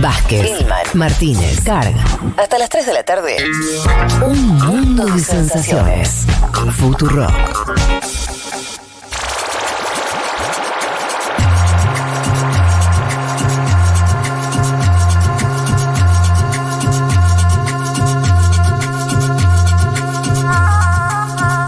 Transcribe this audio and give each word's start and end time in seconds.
Vázquez, 0.00 0.60
Hillman, 0.60 0.86
Martínez, 0.94 1.60
Carga. 1.64 2.04
Hasta 2.36 2.58
las 2.58 2.68
3 2.68 2.86
de 2.86 2.92
la 2.94 3.02
tarde. 3.04 3.36
Un 4.26 4.58
mundo 4.58 5.06
de 5.06 5.20
sensaciones. 5.20 6.26
Futuro. 6.76 7.26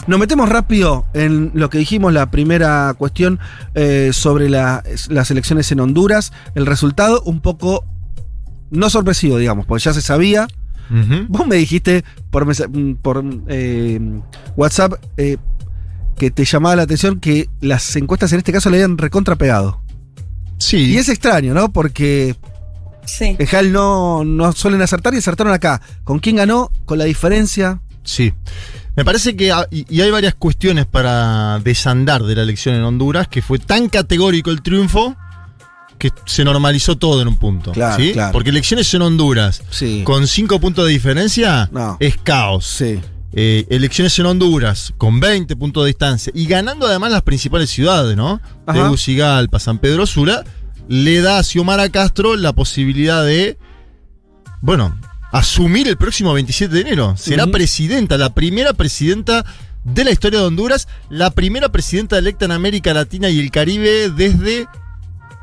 Nos 0.07 0.21
metemos 0.21 0.49
rápido 0.49 1.05
en 1.15 1.51
lo 1.55 1.69
que 1.69 1.79
dijimos, 1.79 2.13
la 2.13 2.31
primera 2.31 2.95
cuestión 2.97 3.41
eh, 3.75 4.11
sobre 4.13 4.49
la- 4.49 4.85
las 5.09 5.33
elecciones 5.33 5.73
en 5.73 5.81
Honduras. 5.81 6.33
El 6.55 6.65
resultado 6.67 7.23
un 7.25 7.41
poco 7.41 7.85
no 8.77 8.91
sorpresivo, 8.91 9.39
digamos, 9.39 9.67
porque 9.67 9.85
ya 9.85 9.93
se 9.93 10.03
sabía. 10.03 10.47
Vos 11.29 11.47
me 11.49 11.57
dijiste 11.57 12.05
por, 12.31 12.47
mm, 12.47 12.97
por 13.03 13.25
eh, 13.49 13.99
WhatsApp 14.57 14.93
eh, 15.17 15.37
que 16.17 16.31
te 16.31 16.45
llamaba 16.45 16.77
la 16.77 16.83
atención 16.83 17.19
que 17.19 17.49
las 17.61 17.97
encuestas 17.97 18.33
en 18.33 18.39
este 18.39 18.53
caso 18.53 18.71
le 18.71 18.77
habían 18.77 18.97
recontrapegado. 18.97 19.81
Sí. 20.59 20.93
Y 20.93 20.97
es 20.99 21.09
extraño, 21.09 21.55
¿no? 21.55 21.73
Porque 21.73 22.37
Sí. 23.05 23.37
en 23.39 23.47
Jal 23.47 23.73
no, 23.73 24.25
no 24.25 24.53
suelen 24.53 24.81
acertar 24.83 25.13
y 25.15 25.19
acertaron 25.19 25.53
acá. 25.53 25.81
¿Con 26.05 26.19
quién 26.21 26.37
ganó? 26.37 26.71
¿Con 26.85 26.99
la 26.99 27.05
diferencia? 27.05 27.81
Sí. 28.05 28.33
Me 28.95 29.05
parece 29.05 29.37
que 29.37 29.53
y 29.71 29.87
y 29.95 30.01
hay 30.01 30.11
varias 30.11 30.35
cuestiones 30.37 30.87
para 30.87 31.59
desandar 31.61 32.23
de 32.23 32.35
la 32.37 32.43
elección 32.43 32.75
en 32.77 32.83
Honduras, 32.83 33.29
que 33.29 33.43
fue 33.43 33.59
tan 33.59 33.89
categórico 33.89 34.51
el 34.51 34.63
triunfo 34.63 35.17
que 35.99 36.11
se 36.27 36.45
normalizó 36.45 36.97
todo 36.97 37.23
en 37.23 37.29
un 37.29 37.37
punto. 37.37 37.73
Claro, 37.73 38.03
¿sí? 38.03 38.13
claro. 38.13 38.33
Porque 38.33 38.51
elecciones 38.51 38.93
en 38.95 39.03
Honduras 39.03 39.63
Sí. 39.71 40.03
con 40.05 40.27
cinco 40.27 40.61
puntos 40.61 40.87
de 40.87 40.93
diferencia 40.93 41.69
No. 41.73 41.97
es 42.01 42.17
caos. 42.19 42.67
Sí. 42.67 43.01
Eh, 43.33 43.67
elecciones 43.69 44.19
en 44.19 44.27
Honduras 44.27 44.95
con 44.97 45.21
20 45.21 45.57
puntos 45.57 45.85
de 45.85 45.89
distancia 45.89 46.33
y 46.35 46.47
ganando 46.47 46.87
además 46.87 47.13
las 47.13 47.23
principales 47.23 47.69
ciudades, 47.69 48.17
¿no? 48.17 48.41
Ajá. 48.67 48.83
Tegucigalpa, 48.85 49.59
San 49.59 49.79
Pedro 49.79 50.07
Sula, 50.07 50.43
le 50.89 51.21
da 51.21 51.39
a 51.39 51.43
Xiomara 51.43 51.89
Castro 51.91 52.37
la 52.37 52.53
posibilidad 52.55 53.25
de, 53.25 53.59
bueno, 54.61 54.99
asumir 55.33 55.87
el 55.89 55.97
próximo 55.97 56.33
27 56.33 56.73
de 56.75 56.81
enero. 56.81 57.15
Será 57.19 57.47
presidenta, 57.49 58.17
la 58.17 58.33
primera 58.33 58.73
presidenta 58.73 59.45
de 59.85 60.05
la 60.05 60.11
historia 60.13 60.41
de 60.41 60.47
Honduras, 60.47 60.89
la 61.11 61.31
primera 61.31 61.69
presidenta 61.71 62.17
electa 62.19 62.45
en 62.47 62.53
América 62.53 62.95
Latina 62.95 63.29
y 63.29 63.39
el 63.39 63.51
Caribe 63.51 64.11
desde 64.11 64.67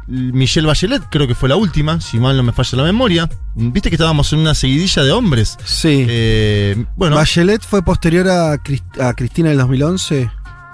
Michelle 0.07 0.67
Bachelet, 0.67 1.01
creo 1.09 1.27
que 1.27 1.35
fue 1.35 1.47
la 1.49 1.55
última, 1.55 2.01
si 2.01 2.19
mal 2.19 2.35
no 2.37 2.43
me 2.43 2.51
falla 2.51 2.77
la 2.77 2.83
memoria. 2.83 3.29
Viste 3.55 3.89
que 3.89 3.95
estábamos 3.95 4.31
en 4.33 4.39
una 4.39 4.53
seguidilla 4.55 5.03
de 5.03 5.11
hombres. 5.11 5.57
Sí. 5.65 6.05
Eh, 6.09 6.85
bueno, 6.95 7.15
Bachelet 7.15 7.61
fue 7.63 7.83
posterior 7.83 8.27
a, 8.29 8.55
Cris- 8.57 8.83
a 8.99 9.13
Cristina 9.13 9.49
en 9.49 9.53
el 9.53 9.59
2011. 9.59 10.29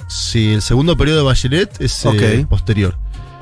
Sí, 0.07 0.53
el 0.53 0.61
segundo 0.61 0.97
periodo 0.97 1.19
de 1.19 1.23
Bachelet 1.25 1.79
es 1.81 2.03
eh, 2.05 2.45
posterior. 2.49 2.97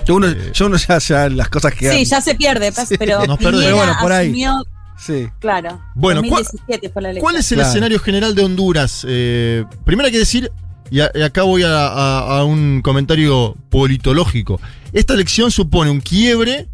Yo 0.05 0.15
uno, 0.15 0.27
Eh. 0.27 0.51
yo 0.53 0.65
uno 0.67 0.77
ya, 0.77 0.97
ya 0.99 1.29
las 1.29 1.49
cosas 1.49 1.73
que. 1.73 1.89
Sí, 1.91 2.05
ya 2.05 2.19
se 2.21 2.35
pierde, 2.35 2.71
pues, 2.71 2.89
pero 2.99 3.25
Nos. 3.25 3.37
Pero 3.37 3.75
bueno, 3.75 3.93
por 4.01 4.11
ahí. 4.11 4.27
asumió, 4.27 4.63
Sí. 4.97 5.27
claro, 5.39 5.81
Bueno, 5.95 6.21
¿cuál- 6.27 6.43
2017 6.43 6.89
fue 6.89 7.01
la. 7.01 7.13
¿Cuál 7.19 7.35
es 7.37 7.51
el 7.51 7.57
Claro. 7.57 7.69
escenario 7.69 7.99
general 7.99 8.35
de 8.35 8.43
Honduras? 8.43 9.05
Eh, 9.07 9.63
primero 9.85 10.07
hay 10.07 10.11
que 10.11 10.19
decir, 10.19 10.51
y, 10.89 11.01
a- 11.01 11.11
y 11.13 11.21
acá 11.21 11.43
voy 11.43 11.63
a, 11.63 11.87
a- 11.87 12.39
a 12.39 12.43
un 12.45 12.81
comentario 12.81 13.55
politológico. 13.69 14.59
Esta 14.93 15.13
elección 15.13 15.51
supone 15.51 15.91
un 15.91 16.01
quiebre, 16.01 16.67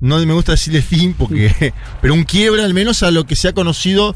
no 0.00 0.18
me 0.24 0.32
gusta 0.32 0.52
decirle 0.52 0.82
fin, 0.82 1.14
porque, 1.16 1.72
pero 2.00 2.14
un 2.14 2.24
quiebre 2.24 2.62
al 2.62 2.74
menos 2.74 3.02
a 3.02 3.10
lo 3.10 3.26
que 3.26 3.36
se 3.36 3.48
ha 3.48 3.52
conocido 3.52 4.14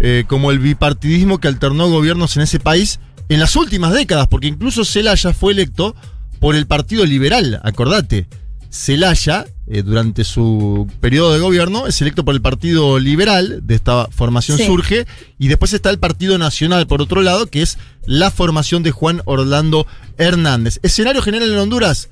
eh, 0.00 0.24
como 0.26 0.50
el 0.50 0.58
bipartidismo 0.58 1.38
que 1.38 1.48
alternó 1.48 1.88
gobiernos 1.88 2.36
en 2.36 2.42
ese 2.42 2.58
país 2.58 3.00
en 3.28 3.38
las 3.38 3.54
últimas 3.54 3.92
décadas, 3.92 4.26
porque 4.28 4.48
incluso 4.48 4.84
Zelaya 4.84 5.32
fue 5.32 5.52
electo 5.52 5.94
por 6.40 6.56
el 6.56 6.66
Partido 6.66 7.04
Liberal, 7.04 7.60
acordate. 7.62 8.26
Zelaya, 8.72 9.46
eh, 9.66 9.82
durante 9.82 10.22
su 10.24 10.88
periodo 11.00 11.32
de 11.32 11.40
gobierno, 11.40 11.86
es 11.86 12.00
electo 12.02 12.24
por 12.24 12.34
el 12.34 12.40
Partido 12.40 12.98
Liberal, 12.98 13.60
de 13.64 13.74
esta 13.74 14.06
formación 14.10 14.58
Sí. 14.58 14.66
surge, 14.66 15.06
y 15.38 15.48
después 15.48 15.72
está 15.72 15.90
el 15.90 15.98
Partido 15.98 16.38
Nacional, 16.38 16.86
por 16.86 17.02
otro 17.02 17.20
lado, 17.20 17.46
que 17.46 17.62
es 17.62 17.78
la 18.06 18.30
formación 18.30 18.82
de 18.82 18.92
Juan 18.92 19.22
Orlando 19.24 19.86
Hernández. 20.18 20.78
Escenario 20.82 21.20
general 21.20 21.52
en 21.52 21.58
Honduras, 21.58 22.10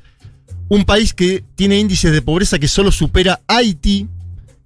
un 0.68 0.84
país 0.84 1.14
que 1.14 1.44
tiene 1.54 1.78
índices 1.78 2.12
de 2.12 2.22
pobreza 2.22 2.58
que 2.58 2.68
solo 2.68 2.92
supera 2.92 3.40
Haití, 3.46 4.08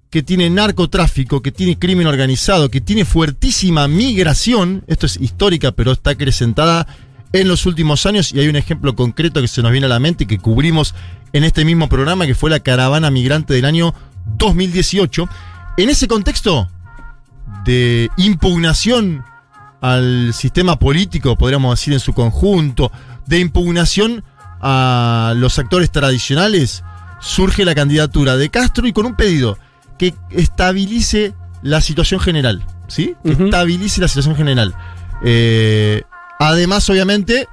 que 0.09 0.21
tiene 0.21 0.49
narcotráfico, 0.49 1.41
que 1.41 1.51
tiene 1.51 1.79
crimen 1.79 2.07
organizado, 2.07 2.69
que 2.69 2.81
tiene 2.81 3.05
fuertísima 3.05 3.87
migración, 3.87 4.83
esto 4.87 5.05
es 5.05 5.17
histórica, 5.19 5.71
pero 5.71 5.91
está 5.91 6.11
acrecentada 6.11 6.85
en 7.31 7.47
los 7.47 7.65
últimos 7.65 8.05
años, 8.05 8.31
y 8.31 8.39
hay 8.39 8.47
un 8.47 8.55
ejemplo 8.55 8.95
concreto 8.95 9.41
que 9.41 9.47
se 9.47 9.63
nos 9.63 9.71
viene 9.71 9.87
a 9.87 9.89
la 9.89 9.99
mente 9.99 10.25
y 10.25 10.27
que 10.27 10.37
cubrimos 10.37 10.93
en 11.31 11.43
este 11.43 11.65
mismo 11.65 11.89
programa, 11.89 12.27
que 12.27 12.35
fue 12.35 12.51
la 12.51 12.59
caravana 12.59 13.09
migrante 13.09 13.55
del 13.55 13.65
año 13.65 13.95
2018. 14.37 15.27
En 15.77 15.89
ese 15.89 16.07
contexto 16.07 16.69
de 17.65 18.09
impugnación 18.17 19.23
al 19.81 20.31
sistema 20.35 20.77
político, 20.77 21.35
podríamos 21.35 21.79
decir 21.79 21.93
en 21.93 21.99
su 21.99 22.13
conjunto, 22.13 22.91
de 23.25 23.39
impugnación 23.39 24.23
a 24.65 25.33
los 25.35 25.59
actores 25.59 25.91
tradicionales, 25.91 26.83
surge 27.19 27.65
la 27.65 27.75
candidatura 27.75 28.37
de 28.37 28.49
Castro 28.49 28.87
y 28.87 28.93
con 28.93 29.05
un 29.05 29.15
pedido 29.15 29.57
que 29.97 30.15
estabilice 30.31 31.33
la 31.61 31.81
situación 31.81 32.21
general, 32.21 32.65
¿sí? 32.87 33.15
Que 33.23 33.31
estabilice 33.31 33.99
la 33.99 34.07
situación 34.07 34.37
general. 34.37 34.73
Eh, 35.23 36.03
además, 36.39 36.89
obviamente, 36.89 37.47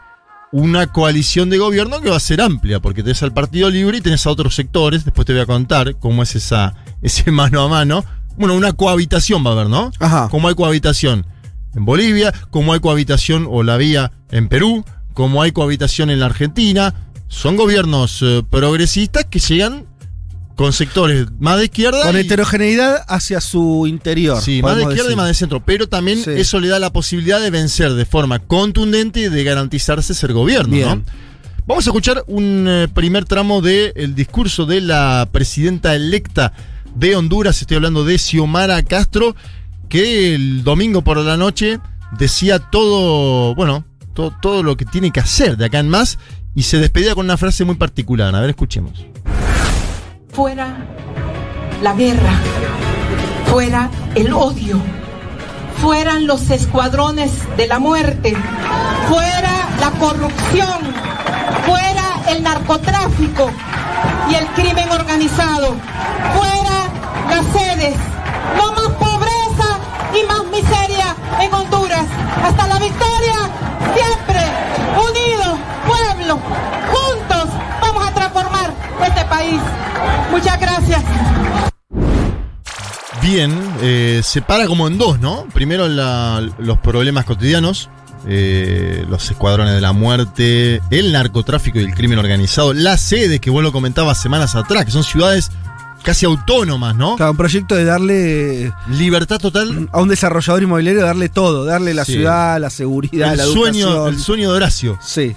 una 0.52 0.86
coalición 0.86 1.50
de 1.50 1.58
gobierno 1.58 2.00
que 2.00 2.10
va 2.10 2.16
a 2.16 2.20
ser 2.20 2.40
amplia, 2.40 2.78
porque 2.78 3.02
tenés 3.02 3.22
al 3.24 3.32
Partido 3.32 3.70
Libre 3.70 3.98
y 3.98 4.00
tenés 4.00 4.24
a 4.26 4.30
otros 4.30 4.54
sectores, 4.54 5.04
después 5.04 5.26
te 5.26 5.32
voy 5.32 5.42
a 5.42 5.46
contar 5.46 5.96
cómo 5.96 6.22
es 6.22 6.36
esa, 6.36 6.74
ese 7.02 7.32
mano 7.32 7.62
a 7.62 7.68
mano. 7.68 8.04
Bueno, 8.36 8.54
una 8.54 8.72
cohabitación 8.72 9.44
va 9.44 9.50
a 9.50 9.52
haber, 9.54 9.68
¿no? 9.68 9.90
Ajá. 9.98 10.28
Como 10.30 10.48
hay 10.48 10.54
cohabitación 10.54 11.26
en 11.74 11.84
Bolivia, 11.84 12.32
como 12.50 12.72
hay 12.72 12.80
cohabitación 12.80 13.46
o 13.50 13.64
la 13.64 13.76
vía 13.76 14.12
en 14.30 14.48
Perú, 14.48 14.84
como 15.14 15.42
hay 15.42 15.52
cohabitación 15.52 16.10
en 16.10 16.20
la 16.20 16.26
Argentina. 16.26 16.94
Son 17.28 17.56
gobiernos 17.56 18.20
eh, 18.22 18.42
progresistas 18.48 19.24
que 19.26 19.38
llegan 19.38 19.86
con 20.56 20.72
sectores 20.72 21.26
más 21.38 21.58
de 21.58 21.64
izquierda. 21.64 22.02
Con 22.02 22.16
y- 22.16 22.20
heterogeneidad 22.20 23.04
hacia 23.08 23.40
su 23.40 23.86
interior. 23.86 24.40
Sí, 24.42 24.60
más 24.62 24.76
de 24.76 24.82
izquierda 24.82 25.12
y 25.12 25.16
más 25.16 25.28
de 25.28 25.34
centro. 25.34 25.60
Pero 25.64 25.88
también 25.88 26.22
Sí. 26.22 26.30
eso 26.36 26.60
le 26.60 26.68
da 26.68 26.78
la 26.78 26.92
posibilidad 26.92 27.40
de 27.40 27.50
vencer 27.50 27.94
de 27.94 28.04
forma 28.04 28.40
contundente 28.40 29.20
y 29.20 29.28
de 29.28 29.44
garantizarse 29.44 30.12
ser 30.12 30.32
gobierno, 30.32 30.74
Bien. 30.74 30.88
¿no? 30.88 31.04
Vamos 31.66 31.86
a 31.86 31.90
escuchar 31.90 32.24
un 32.26 32.66
eh, 32.68 32.88
primer 32.92 33.24
tramo 33.26 33.60
del 33.62 34.14
discurso 34.14 34.66
de 34.66 34.80
la 34.80 35.28
presidenta 35.30 35.94
electa 35.94 36.52
de 36.96 37.14
Honduras. 37.14 37.60
Estoy 37.62 37.76
hablando 37.76 38.04
de 38.04 38.18
Xiomara 38.18 38.82
Castro, 38.82 39.36
que 39.88 40.34
el 40.34 40.64
domingo 40.64 41.02
por 41.02 41.16
la 41.18 41.36
noche 41.36 41.78
decía 42.18 42.58
todo, 42.58 43.54
bueno, 43.54 43.84
to- 44.20 44.36
todo 44.40 44.62
lo 44.62 44.76
que 44.76 44.84
tiene 44.84 45.10
que 45.10 45.20
hacer 45.20 45.56
de 45.56 45.66
acá 45.66 45.78
en 45.78 45.88
más 45.88 46.18
y 46.54 46.62
se 46.64 46.78
despedía 46.78 47.14
con 47.14 47.24
una 47.24 47.36
frase 47.36 47.64
muy 47.64 47.76
particular. 47.76 48.34
A 48.34 48.40
ver, 48.40 48.50
escuchemos. 48.50 49.06
fuera 50.32 50.76
la 51.82 51.92
guerra, 51.94 52.32
fuera 53.46 53.90
el 54.14 54.32
odio, 54.32 54.78
fueran 55.80 56.26
los 56.26 56.50
escuadrones 56.50 57.32
de 57.56 57.66
la 57.66 57.78
muerte, 57.78 58.36
fuera 59.08 59.68
la 59.80 59.90
corrupción, 59.98 60.78
fuera 61.66 62.22
el 62.30 62.42
narcotráfico 62.42 63.50
y 64.30 64.34
el 64.34 64.46
crimen 64.48 64.88
organizado, 64.90 65.74
fuera 66.36 66.88
las 67.30 67.46
sedes, 67.46 67.96
no 68.56 68.72
más 68.72 68.88
pobreza 68.98 69.78
y 70.14 70.26
más 70.26 70.44
miseria 70.52 71.16
en 71.40 71.52
Honduras. 71.54 72.06
Hasta 72.42 72.66
la 72.66 72.78
victoria, 72.78 73.50
siempre 73.94 74.40
unidos, 74.96 75.58
pueblo, 75.86 76.40
juntos 76.90 77.48
vamos 77.80 78.06
a 78.06 78.14
transformar 78.14 78.72
este 79.06 79.24
país. 79.26 79.60
Muchas 80.30 80.60
gracias. 80.60 81.02
Bien, 83.22 83.52
eh, 83.82 84.20
se 84.24 84.40
para 84.40 84.66
como 84.66 84.86
en 84.88 84.96
dos, 84.96 85.20
¿no? 85.20 85.46
Primero 85.52 85.88
los 85.88 86.78
problemas 86.78 87.26
cotidianos, 87.26 87.90
eh, 88.26 89.04
los 89.08 89.30
escuadrones 89.30 89.74
de 89.74 89.80
la 89.80 89.92
muerte, 89.92 90.80
el 90.90 91.12
narcotráfico 91.12 91.78
y 91.78 91.84
el 91.84 91.94
crimen 91.94 92.18
organizado, 92.18 92.72
las 92.72 93.00
sedes 93.00 93.40
que 93.40 93.50
vos 93.50 93.62
lo 93.62 93.72
comentabas 93.72 94.20
semanas 94.20 94.54
atrás, 94.54 94.84
que 94.84 94.90
son 94.90 95.04
ciudades 95.04 95.50
casi 96.02 96.26
autónomas, 96.26 96.94
¿no? 96.96 97.16
Claro, 97.16 97.32
un 97.32 97.36
proyecto 97.36 97.74
de 97.74 97.84
darle 97.84 98.72
Libertad 98.88 99.38
total. 99.38 99.88
a 99.92 100.00
un 100.00 100.08
desarrollador 100.08 100.62
inmobiliario, 100.62 101.02
darle 101.04 101.28
todo, 101.28 101.64
darle 101.64 101.94
la 101.94 102.04
Sí. 102.04 102.12
ciudad, 102.14 102.60
la 102.60 102.70
seguridad, 102.70 103.36
la 103.36 103.44
El 103.44 103.50
sueño, 103.52 103.86
educación. 103.88 104.14
el 104.14 104.20
sueño 104.20 104.50
de 104.50 104.56
Horacio. 104.56 104.98
Sí, 105.02 105.34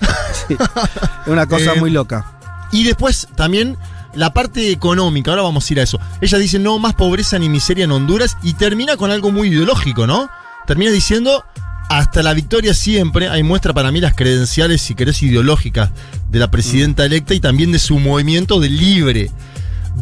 sí. 0.47 0.55
Es 0.59 0.59
una 1.27 1.45
cosa 1.47 1.73
Eh, 1.73 1.79
muy 1.79 1.89
loca. 1.91 2.25
Y 2.71 2.83
después 2.83 3.27
también 3.35 3.77
la 4.15 4.33
parte 4.33 4.71
económica, 4.71 5.31
ahora 5.31 5.43
vamos 5.43 5.69
a 5.69 5.73
ir 5.73 5.79
a 5.79 5.83
eso. 5.83 5.99
Ella 6.21 6.37
dice 6.37 6.59
no 6.59 6.79
más 6.79 6.93
pobreza 6.93 7.37
ni 7.39 7.49
miseria 7.49 7.85
en 7.85 7.91
Honduras 7.91 8.37
y 8.43 8.53
termina 8.53 8.95
con 8.97 9.11
algo 9.11 9.31
muy 9.31 9.49
ideológico, 9.49 10.07
¿no? 10.07 10.29
Termina 10.65 10.91
diciendo 10.91 11.43
hasta 11.89 12.23
la 12.23 12.33
victoria 12.33 12.73
siempre, 12.73 13.27
ahí 13.27 13.43
muestra 13.43 13.73
para 13.73 13.91
mí 13.91 13.99
las 13.99 14.15
credenciales, 14.15 14.81
si 14.81 14.95
querés, 14.95 15.21
ideológicas 15.21 15.89
de 16.31 16.39
la 16.39 16.49
presidenta 16.49 17.05
electa 17.05 17.33
y 17.33 17.39
también 17.39 17.71
de 17.71 17.79
su 17.79 17.99
movimiento 17.99 18.59
de 18.59 18.69
libre. 18.69 19.31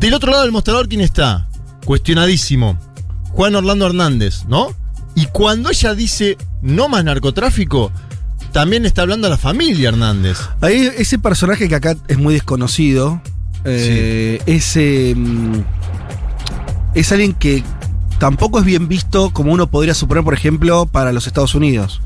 Del 0.02 0.16
otro 0.16 0.32
lado 0.32 0.42
del 0.42 0.52
mostrador, 0.52 0.90
¿quién 0.90 1.02
está? 1.02 1.48
Cuestionadísimo. 1.86 2.76
Juan 3.30 3.54
Orlando 3.54 3.86
Hernández, 3.86 4.46
¿no? 4.48 4.70
Y 5.14 5.28
cuando 5.28 5.70
ella 5.70 5.94
dice 5.94 6.40
no 6.64 6.90
más 6.90 7.04
narcotráfico, 7.04 7.92
también 8.52 8.88
está 8.88 9.04
hablando 9.04 9.28
a 9.28 9.30
la 9.30 9.38
familia 9.38 9.90
Hernández. 9.90 10.40
Ahí 10.60 10.90
ese 10.98 11.20
personaje 11.20 11.70
que 11.70 11.76
acá 11.76 11.96
es 12.08 12.18
muy 12.18 12.34
desconocido, 12.34 13.22
eh, 13.64 14.42
ese, 14.48 15.14
mm, 15.16 15.64
es 16.96 17.12
alguien 17.12 17.34
que 17.34 17.64
tampoco 18.18 18.58
es 18.58 18.66
bien 18.66 18.88
visto 18.88 19.30
como 19.30 19.54
uno 19.54 19.70
podría 19.70 19.94
suponer, 19.94 20.24
por 20.24 20.34
ejemplo, 20.34 20.88
para 20.88 21.12
los 21.12 21.28
Estados 21.28 21.54
Unidos. 21.54 22.02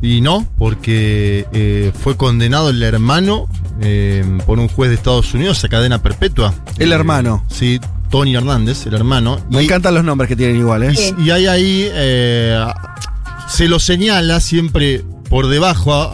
Y 0.00 0.22
no, 0.22 0.48
porque 0.56 1.46
eh, 1.52 1.92
fue 2.02 2.16
condenado 2.16 2.70
el 2.70 2.82
hermano 2.82 3.50
eh, 3.80 4.24
por 4.46 4.58
un 4.58 4.68
juez 4.68 4.90
de 4.90 4.96
Estados 4.96 5.32
Unidos 5.34 5.62
a 5.64 5.68
cadena 5.68 6.02
perpetua. 6.02 6.54
El 6.78 6.92
Eh, 6.92 6.94
hermano. 6.94 7.44
Sí, 7.48 7.80
Tony 8.10 8.34
Hernández, 8.36 8.86
el 8.86 8.94
hermano. 8.94 9.38
Me 9.50 9.62
Y- 9.62 9.64
encantan 9.64 9.94
los 9.94 10.04
nombres 10.04 10.28
que 10.28 10.36
tienen 10.36 10.56
igual, 10.56 10.82
¿eh? 10.84 10.94
Y 11.18 11.30
hay 11.30 11.46
ahí, 11.46 11.88
eh, 11.92 12.64
se 13.48 13.68
lo 13.68 13.78
señala 13.78 14.40
siempre 14.40 15.04
por 15.28 15.48
debajo 15.48 15.92
a, 15.94 16.08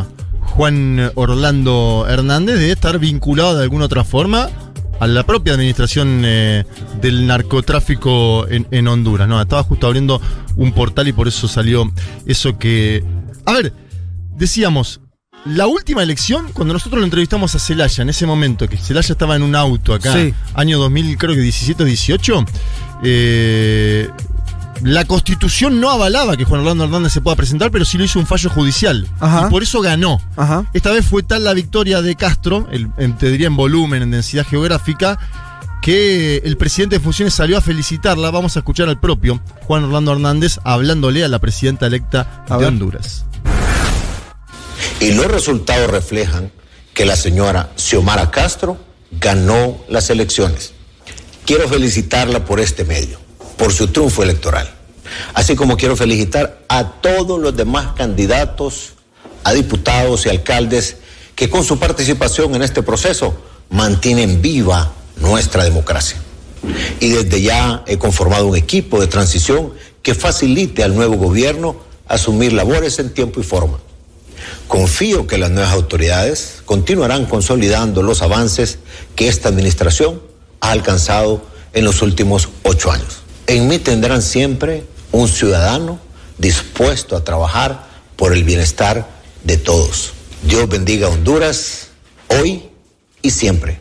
a 0.00 0.06
Juan 0.40 1.10
Orlando 1.14 2.06
Hernández 2.08 2.58
de 2.58 2.72
estar 2.72 2.98
vinculado 2.98 3.56
de 3.56 3.62
alguna 3.64 3.84
otra 3.84 4.04
forma 4.04 4.48
a 4.98 5.06
la 5.06 5.24
propia 5.26 5.52
administración 5.52 6.22
eh, 6.24 6.64
del 7.02 7.26
narcotráfico 7.26 8.48
en, 8.48 8.66
en 8.70 8.88
Honduras. 8.88 9.28
No, 9.28 9.40
estaba 9.42 9.62
justo 9.62 9.86
abriendo 9.86 10.22
un 10.56 10.72
portal 10.72 11.08
y 11.08 11.12
por 11.12 11.28
eso 11.28 11.48
salió 11.48 11.92
eso 12.24 12.56
que... 12.58 13.04
A 13.44 13.52
ver, 13.52 13.74
decíamos, 14.36 15.00
la 15.46 15.66
última 15.66 16.02
elección, 16.02 16.48
cuando 16.52 16.74
nosotros 16.74 16.98
lo 16.98 17.04
entrevistamos 17.04 17.54
a 17.54 17.58
Celaya, 17.58 18.02
en 18.02 18.08
ese 18.08 18.26
momento, 18.26 18.68
que 18.68 18.76
Celaya 18.76 19.12
estaba 19.12 19.36
en 19.36 19.42
un 19.42 19.54
auto 19.54 19.94
acá, 19.94 20.12
Sí. 20.12 20.34
año 20.54 20.78
2000, 20.78 21.16
creo 21.18 21.34
que 21.34 21.40
17 21.40 21.82
o 21.82 21.86
18, 21.86 22.44
eh, 23.02 24.08
la 24.82 25.04
constitución 25.04 25.80
no 25.80 25.90
avalaba 25.90 26.36
que 26.36 26.44
Juan 26.44 26.60
Orlando 26.60 26.84
Hernández 26.84 27.12
se 27.12 27.20
pueda 27.20 27.36
presentar, 27.36 27.70
pero 27.70 27.84
sí 27.84 27.96
lo 27.96 28.04
hizo 28.04 28.18
un 28.18 28.26
fallo 28.26 28.50
judicial. 28.50 29.06
Ajá. 29.20 29.46
Y 29.46 29.50
por 29.50 29.62
eso 29.62 29.80
ganó. 29.80 30.20
Ajá. 30.36 30.66
Esta 30.74 30.90
vez 30.90 31.06
fue 31.06 31.22
tal 31.22 31.44
la 31.44 31.54
victoria 31.54 32.02
de 32.02 32.14
Castro, 32.14 32.68
el, 32.70 32.88
en- 32.98 33.16
te 33.16 33.30
diría 33.30 33.46
en 33.46 33.56
volumen, 33.56 34.02
en 34.02 34.10
densidad 34.10 34.46
geográfica, 34.46 35.18
que 35.80 36.38
el 36.44 36.56
presidente 36.56 36.96
de 36.96 37.00
funciones 37.00 37.32
salió 37.32 37.56
a 37.56 37.60
felicitarla. 37.60 38.30
Vamos 38.30 38.56
a 38.56 38.58
escuchar 38.60 38.88
al 38.88 38.98
propio 38.98 39.40
Juan 39.62 39.84
Orlando 39.84 40.12
Hernández 40.12 40.58
hablándole 40.64 41.24
a 41.24 41.28
la 41.28 41.38
presidenta 41.38 41.86
electa 41.86 42.44
A 42.48 42.54
de 42.56 42.64
ver. 42.64 42.68
Honduras. 42.68 43.24
Y 45.00 45.12
los 45.12 45.26
resultados 45.26 45.90
reflejan 45.90 46.50
que 46.94 47.04
la 47.04 47.16
señora 47.16 47.70
Xiomara 47.76 48.30
Castro 48.30 48.78
ganó 49.10 49.78
las 49.88 50.08
elecciones. 50.08 50.72
Quiero 51.44 51.68
felicitarla 51.68 52.44
por 52.44 52.60
este 52.60 52.84
medio, 52.84 53.18
por 53.58 53.72
su 53.72 53.88
triunfo 53.88 54.22
electoral. 54.22 54.72
Así 55.34 55.54
como 55.54 55.76
quiero 55.76 55.96
felicitar 55.96 56.64
a 56.68 56.92
todos 57.00 57.40
los 57.40 57.56
demás 57.56 57.94
candidatos 57.96 58.94
a 59.44 59.52
diputados 59.52 60.26
y 60.26 60.30
alcaldes 60.30 60.96
que 61.34 61.50
con 61.50 61.62
su 61.62 61.78
participación 61.78 62.54
en 62.54 62.62
este 62.62 62.82
proceso 62.82 63.36
mantienen 63.70 64.40
viva 64.40 64.92
nuestra 65.16 65.62
democracia. 65.62 66.18
Y 66.98 67.10
desde 67.10 67.42
ya 67.42 67.84
he 67.86 67.98
conformado 67.98 68.46
un 68.46 68.56
equipo 68.56 69.00
de 69.00 69.06
transición 69.06 69.72
que 70.02 70.14
facilite 70.14 70.82
al 70.82 70.96
nuevo 70.96 71.16
gobierno 71.16 71.76
asumir 72.08 72.52
labores 72.52 72.98
en 72.98 73.12
tiempo 73.12 73.40
y 73.40 73.44
forma. 73.44 73.78
Confío 74.68 75.26
que 75.26 75.38
las 75.38 75.50
nuevas 75.50 75.72
autoridades 75.72 76.62
continuarán 76.64 77.26
consolidando 77.26 78.02
los 78.02 78.22
avances 78.22 78.78
que 79.14 79.28
esta 79.28 79.48
administración 79.48 80.20
ha 80.60 80.70
alcanzado 80.72 81.46
en 81.72 81.84
los 81.84 82.02
últimos 82.02 82.48
ocho 82.62 82.90
años. 82.90 83.22
En 83.46 83.68
mí 83.68 83.78
tendrán 83.78 84.22
siempre 84.22 84.84
un 85.12 85.28
ciudadano 85.28 86.00
dispuesto 86.38 87.16
a 87.16 87.24
trabajar 87.24 87.86
por 88.16 88.32
el 88.32 88.44
bienestar 88.44 89.08
de 89.44 89.56
todos. 89.56 90.12
Dios 90.42 90.68
bendiga 90.68 91.06
a 91.06 91.10
Honduras 91.10 91.88
hoy 92.28 92.64
y 93.22 93.30
siempre. 93.30 93.80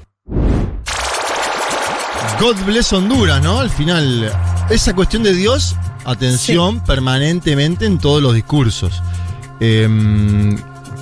God 2.40 2.56
bless 2.66 2.92
Honduras, 2.94 3.42
¿no? 3.42 3.60
Al 3.60 3.70
final, 3.70 4.32
esa 4.70 4.94
cuestión 4.94 5.24
de 5.24 5.34
Dios, 5.34 5.76
atención 6.04 6.84
permanentemente 6.84 7.86
en 7.86 7.98
todos 7.98 8.22
los 8.22 8.34
discursos. 8.34 9.02
Em, 9.60 10.58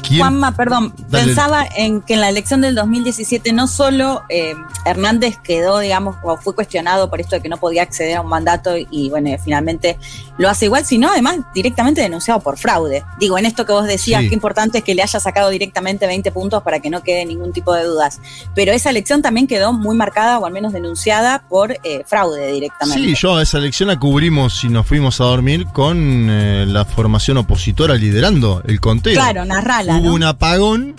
¿quién- 0.07 0.19
Juanma, 0.19 0.51
perdón, 0.55 0.93
Dale. 1.09 1.25
pensaba 1.25 1.65
en 1.75 2.01
que 2.01 2.13
en 2.13 2.21
la 2.21 2.29
elección 2.29 2.61
del 2.61 2.75
2017 2.75 3.51
no 3.53 3.67
solo 3.67 4.21
eh, 4.29 4.53
Hernández 4.85 5.37
quedó, 5.43 5.79
digamos, 5.79 6.15
o 6.23 6.37
fue 6.37 6.53
cuestionado 6.53 7.09
por 7.09 7.19
esto 7.21 7.35
de 7.35 7.41
que 7.41 7.49
no 7.49 7.57
podía 7.57 7.81
acceder 7.83 8.17
a 8.17 8.21
un 8.21 8.27
mandato 8.29 8.71
y, 8.77 9.09
bueno, 9.09 9.29
finalmente 9.43 9.97
lo 10.37 10.49
hace 10.49 10.65
igual, 10.65 10.85
sino 10.85 11.09
además 11.09 11.37
directamente 11.53 12.01
denunciado 12.01 12.39
por 12.41 12.57
fraude. 12.57 13.03
Digo, 13.19 13.37
en 13.37 13.45
esto 13.45 13.65
que 13.65 13.71
vos 13.71 13.85
decías, 13.85 14.21
Sí. 14.21 14.29
qué 14.29 14.35
importante 14.35 14.79
es 14.79 14.83
que 14.83 14.93
le 14.95 15.01
haya 15.03 15.19
sacado 15.19 15.49
directamente 15.49 16.05
20 16.07 16.31
puntos 16.31 16.63
para 16.63 16.79
que 16.79 16.89
no 16.89 17.01
quede 17.03 17.25
ningún 17.25 17.53
tipo 17.53 17.73
de 17.73 17.83
dudas. 17.85 18.19
Pero 18.55 18.71
esa 18.73 18.89
elección 18.89 19.21
también 19.21 19.47
quedó 19.47 19.73
muy 19.73 19.95
marcada, 19.95 20.39
o 20.39 20.45
al 20.45 20.51
menos 20.53 20.73
denunciada, 20.73 21.43
por 21.49 21.71
eh, 21.83 22.03
fraude 22.05 22.51
directamente. 22.51 23.03
Sí, 23.03 23.15
yo 23.15 23.39
esa 23.39 23.57
elección 23.57 23.87
la 23.89 23.99
cubrimos 23.99 24.63
y 24.63 24.69
nos 24.69 24.85
fuimos 24.87 25.21
a 25.21 25.25
dormir 25.25 25.67
con 25.67 26.27
eh, 26.29 26.65
la 26.67 26.83
formación 26.85 27.37
opositora 27.37 27.95
liderando 27.95 28.61
el 28.65 28.79
conteo. 28.81 29.13
Claro, 29.13 29.45
narrala, 29.45 29.92
Hubo 29.97 30.13
un 30.13 30.23
apagón. 30.23 30.95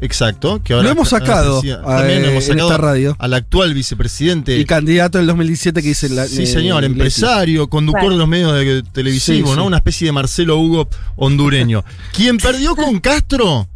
Exacto, 0.00 0.60
que 0.62 0.72
ahora 0.74 0.86
Lo 0.86 0.90
hemos 0.90 1.12
ahora 1.12 1.24
sacado, 1.26 1.56
decía- 1.62 1.80
también 1.82 2.24
eh, 2.24 2.30
hemos 2.32 2.44
en 2.44 2.52
sacado 2.54 2.70
esta 2.72 2.78
radio. 2.82 3.16
al 3.18 3.32
actual 3.32 3.72
vicepresidente 3.74 4.58
Y 4.58 4.64
candidato 4.64 5.18
del 5.18 5.28
2017 5.28 5.80
que 5.82 5.88
dice 5.88 6.08
la. 6.10 6.26
Sí, 6.26 6.42
eh, 6.42 6.46
señor, 6.46 6.84
empresario, 6.84 7.68
conductor 7.70 8.00
Claro. 8.02 8.14
de 8.14 8.18
los 8.18 8.28
medios 8.28 8.52
de- 8.54 8.82
televisivos, 8.82 9.50
Sí, 9.50 9.56
¿no? 9.56 9.62
sí. 9.62 9.66
Una 9.68 9.76
especie 9.78 10.06
de 10.06 10.12
Marcelo 10.12 10.58
Hugo 10.58 10.88
hondureño. 11.16 11.84
Quien 12.12 12.36
perdió 12.38 12.74
con 12.76 12.98
Castro 13.00 13.68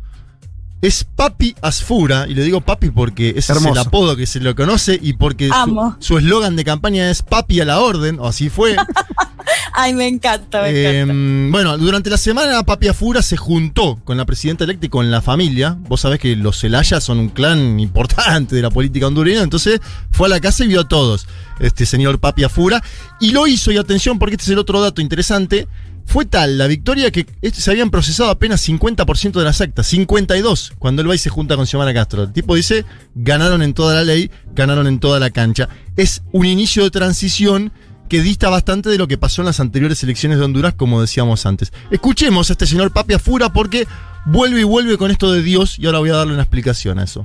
es 0.83 1.05
Papi 1.05 1.55
Asfura, 1.63 2.27
y 2.29 2.35
le 2.35 2.43
digo 2.43 2.61
Papi 2.61 2.91
porque 2.91 3.31
ese 3.37 3.53
es 3.53 3.65
el 3.65 3.79
apodo 3.79 4.17
que 4.17 4.27
se 4.27 4.41
lo 4.41 4.55
conoce 4.55 4.99
y 5.01 5.15
porque 5.15 5.47
su- 5.49 5.55
Amo. 5.55 5.97
su 6.01 6.19
eslogan 6.19 6.57
de 6.57 6.65
campaña 6.65 7.09
es 7.11 7.23
Papi 7.23 7.61
a 7.61 7.65
la 7.65 7.81
orden, 7.81 8.19
o 8.21 8.27
así 8.27 8.51
fue. 8.51 8.77
Ay, 9.75 9.95
me 9.95 10.07
encanta, 10.07 10.63
me 10.63 10.69
Eh, 10.71 11.01
encanta. 11.01 11.51
bueno, 11.53 11.79
durante 11.79 12.11
la 12.11 12.19
semana 12.19 12.63
Papi 12.63 12.89
Afura 12.89 13.23
se 13.23 13.37
juntó 13.37 13.97
con 14.05 14.17
la 14.17 14.25
presidenta 14.27 14.65
electa 14.65 14.87
y 14.87 14.89
con 14.89 15.11
la 15.11 15.23
familia. 15.23 15.77
Vos 15.89 16.01
sabés 16.03 16.19
que 16.21 16.37
los 16.37 16.59
Celaya 16.61 17.01
son 17.01 17.19
un 17.19 17.29
clan 17.31 17.81
importante 17.81 18.55
de 18.57 18.63
la 18.63 18.71
política 18.71 19.07
hondureña, 19.07 19.43
entonces 19.43 19.81
fue 20.11 20.27
a 20.27 20.31
la 20.31 20.41
casa 20.41 20.65
y 20.65 20.69
vio 20.69 20.81
a 20.83 20.89
todos, 20.89 21.27
este 21.61 21.87
señor 21.87 22.19
Papi 22.19 22.45
Afura. 22.45 22.83
Y 23.21 23.31
lo 23.31 23.47
hizo, 23.47 23.71
y 23.73 23.79
atención, 23.79 24.19
porque 24.19 24.35
este 24.35 24.45
es 24.45 24.51
el 24.51 24.59
otro 24.59 24.81
dato 24.81 25.01
interesante. 25.01 25.69
Fue 26.05 26.27
tal 26.27 26.59
la 26.59 26.67
victoria 26.67 27.11
que 27.11 27.27
este- 27.41 27.61
se 27.61 27.71
habían 27.71 27.91
procesado 27.91 28.29
apenas 28.31 28.61
50% 28.61 29.39
de 29.39 29.45
las 29.47 29.61
actas, 29.61 29.87
52, 29.87 30.73
cuando 30.79 31.07
va 31.07 31.15
y 31.15 31.19
se 31.19 31.31
junta 31.31 31.57
con 31.57 31.67
Xiomara 31.67 31.95
Castro. 31.95 32.25
El 32.25 32.33
tipo 32.33 32.55
dice, 32.55 32.85
ganaron 33.15 33.63
en 33.63 33.73
toda 33.73 33.95
la 33.95 34.05
ley, 34.05 34.31
ganaron 34.55 34.87
en 34.87 34.99
toda 34.99 35.19
la 35.21 35.31
cancha. 35.31 35.69
Es 35.97 36.23
un 36.33 36.45
inicio 36.47 36.85
de 36.85 36.91
transición 36.91 37.73
que 38.09 38.21
dista 38.21 38.51
bastante 38.51 38.91
de 38.91 38.99
lo 38.99 39.09
que 39.09 39.17
pasó 39.17 39.41
en 39.41 39.47
las 39.47 39.59
anteriores 39.61 40.03
elecciones 40.03 40.39
de 40.39 40.45
Honduras, 40.45 40.75
como 40.75 41.01
decíamos 41.01 41.47
antes. 41.47 41.73
Escuchemos 41.91 42.51
a 42.51 42.53
este 42.53 42.67
señor 42.67 42.93
Papi 42.93 43.15
Afura 43.15 43.53
porque 43.53 43.87
vuelve 44.27 44.61
y 44.61 44.65
vuelve 44.65 44.99
con 44.99 45.11
esto 45.11 45.33
de 45.33 45.43
Dios 45.43 45.79
y 45.79 45.87
ahora 45.87 46.01
voy 46.01 46.11
a 46.11 46.17
darle 46.17 46.35
una 46.35 46.43
explicación 46.43 46.99
a 46.99 47.05
eso. 47.05 47.25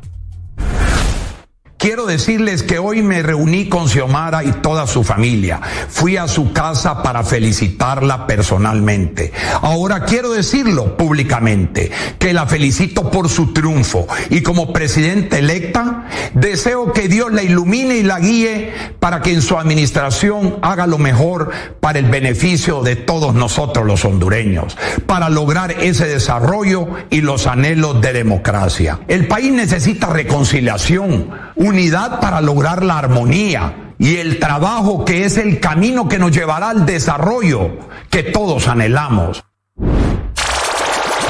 Quiero 1.77 2.07
decirles 2.07 2.63
que 2.63 2.79
hoy 2.79 3.03
me 3.03 3.22
reuní 3.22 3.69
con 3.69 3.88
Xiomara 3.88 4.43
y 4.43 4.51
toda 4.51 4.88
su 4.88 5.03
familia. 5.03 5.62
Fui 5.89 6.17
a 6.17 6.27
su 6.27 6.51
casa 6.51 7.03
para 7.03 7.24
felicitarla 7.24 8.25
personalmente. 8.25 9.31
Ahora 9.62 10.03
quiero 10.05 10.31
decirlo 10.31 10.98
públicamente, 10.98 11.91
que 12.17 12.34
la 12.34 12.48
felicito 12.48 13.12
por 13.12 13.29
su 13.29 13.53
triunfo 13.53 14.07
y 14.31 14.41
como 14.41 14.74
presidenta 14.74 15.38
electa, 15.38 16.07
deseo 16.34 16.93
que 16.93 17.07
Dios 17.07 17.31
la 17.31 17.43
ilumine 17.43 17.98
y 17.98 18.03
la 18.03 18.19
guíe 18.19 18.74
para 19.00 19.22
que 19.22 19.34
en 19.34 19.43
su 19.43 19.55
administración 19.55 20.57
haga 20.63 20.88
lo 20.88 20.98
mejor 20.98 21.51
para 21.79 22.00
el 22.00 22.05
beneficio 22.05 22.81
de 22.81 22.96
todos 22.96 23.36
nosotros 23.36 23.86
los 23.86 24.03
hondureños, 24.03 24.75
para 25.05 25.29
lograr 25.29 25.72
ese 25.72 26.07
desarrollo 26.07 26.88
y 27.12 27.22
los 27.22 27.46
anhelos 27.46 28.01
de 28.01 28.13
democracia. 28.13 29.00
El 29.07 29.27
país 29.27 29.53
necesita 29.53 30.07
reconciliación, 30.07 31.47
unidad 31.57 32.19
para 32.19 32.41
lograr 32.41 32.83
la 32.83 32.97
armonía 32.97 33.93
y 33.99 34.17
el 34.17 34.39
trabajo 34.39 35.05
que 35.05 35.25
es 35.25 35.37
el 35.37 35.59
camino 35.59 36.07
que 36.07 36.19
nos 36.19 36.31
llevará 36.31 36.69
al 36.69 36.85
desarrollo 36.85 37.77
que 38.09 38.23
todos 38.23 38.67
anhelamos. 38.67 39.43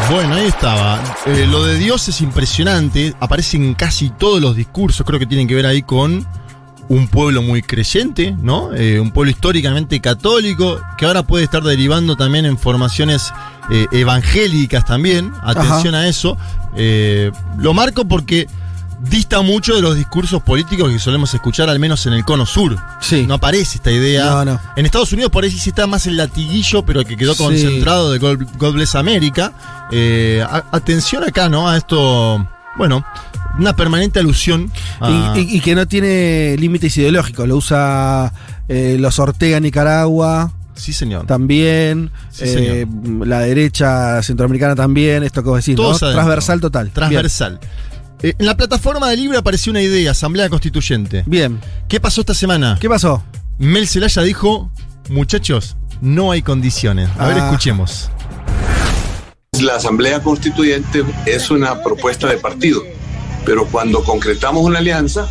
Bueno, 0.09 0.35
ahí 0.35 0.45
estaba. 0.45 1.01
Eh, 1.25 1.45
lo 1.49 1.65
de 1.65 1.77
Dios 1.77 2.07
es 2.07 2.21
impresionante. 2.21 3.13
Aparece 3.19 3.57
en 3.57 3.73
casi 3.73 4.09
todos 4.09 4.41
los 4.41 4.55
discursos. 4.55 5.05
Creo 5.05 5.19
que 5.19 5.25
tienen 5.25 5.47
que 5.47 5.55
ver 5.55 5.65
ahí 5.65 5.81
con 5.81 6.25
un 6.89 7.07
pueblo 7.07 7.41
muy 7.41 7.61
creyente, 7.61 8.35
¿no? 8.41 8.73
Eh, 8.73 8.99
un 8.99 9.11
pueblo 9.11 9.31
históricamente 9.31 9.99
católico, 9.99 10.79
que 10.97 11.05
ahora 11.05 11.23
puede 11.23 11.43
estar 11.43 11.63
derivando 11.63 12.15
también 12.15 12.45
en 12.45 12.57
formaciones 12.57 13.33
eh, 13.69 13.87
evangélicas 13.91 14.85
también. 14.85 15.31
Atención 15.41 15.95
a 15.95 16.07
eso. 16.07 16.37
Eh, 16.75 17.31
lo 17.57 17.73
marco 17.73 18.05
porque 18.05 18.47
dista 18.99 19.41
mucho 19.41 19.75
de 19.75 19.81
los 19.81 19.95
discursos 19.95 20.41
políticos 20.41 20.91
que 20.91 20.99
solemos 20.99 21.33
escuchar, 21.33 21.69
al 21.69 21.79
menos 21.79 22.05
en 22.07 22.13
el 22.13 22.25
cono 22.25 22.45
sur. 22.45 22.77
Sí. 23.01 23.25
No 23.27 23.35
aparece 23.35 23.77
esta 23.77 23.91
idea. 23.91 24.25
No, 24.25 24.45
no. 24.45 24.59
En 24.75 24.85
Estados 24.85 25.13
Unidos 25.13 25.31
por 25.31 25.43
ahí 25.43 25.51
sí 25.51 25.69
está 25.69 25.85
más 25.87 26.07
el 26.07 26.17
latiguillo, 26.17 26.83
pero 26.85 27.03
que 27.05 27.15
quedó 27.17 27.33
Sí. 27.33 27.43
concentrado 27.43 28.11
de 28.11 28.19
God, 28.19 28.43
God 28.57 28.73
Bless 28.73 28.95
America. 28.95 29.53
Eh, 29.91 30.43
a- 30.49 30.65
atención 30.71 31.23
acá, 31.23 31.47
¿no? 31.49 31.69
A 31.69 31.77
esto, 31.77 32.47
bueno, 32.77 33.05
una 33.59 33.75
permanente 33.75 34.19
alusión 34.19 34.71
a... 34.99 35.33
Y, 35.35 35.41
y- 35.41 35.57
y 35.57 35.61
que 35.61 35.75
no 35.75 35.87
tiene 35.87 36.55
límites 36.57 36.97
ideológicos. 36.97 37.47
Lo 37.47 37.55
usa 37.57 38.33
eh, 38.67 38.97
los 38.99 39.17
Ortega 39.19 39.59
Nicaragua 39.59 40.51
sí, 40.75 40.91
señor. 40.93 41.25
también. 41.25 42.11
Sí, 42.31 42.43
eh, 42.45 42.85
la 43.25 43.39
derecha 43.39 44.21
centroamericana 44.23 44.75
también. 44.75 45.23
Esto 45.23 45.41
que 45.43 45.49
vos 45.49 45.63
decís. 45.65 45.75
Transversal 45.99 46.59
total. 46.61 46.89
Transversal. 46.91 47.59
Eh, 48.23 48.33
en 48.37 48.45
la 48.45 48.57
plataforma 48.57 49.09
de 49.09 49.17
Libre 49.17 49.37
apareció 49.37 49.71
una 49.71 49.81
idea, 49.81 50.11
Asamblea 50.11 50.49
Constituyente. 50.49 51.23
Bien. 51.27 51.59
¿Qué 51.87 51.99
pasó 51.99 52.21
esta 52.21 52.33
semana? 52.33 52.77
¿Qué 52.79 52.89
pasó? 52.89 53.23
Mel 53.59 53.87
Zelaya 53.87 54.21
dijo, 54.23 54.71
muchachos, 55.09 55.77
no 56.01 56.31
hay 56.31 56.41
condiciones. 56.41 57.09
A 57.17 57.27
ver, 57.27 57.37
Ah. 57.39 57.45
escuchemos. 57.45 58.09
La 59.61 59.75
Asamblea 59.75 60.21
Constituyente 60.21 61.03
es 61.25 61.49
una 61.49 61.81
propuesta 61.81 62.27
de 62.27 62.37
partido, 62.37 62.81
pero 63.45 63.65
cuando 63.67 64.03
concretamos 64.03 64.63
una 64.63 64.79
alianza 64.79 65.27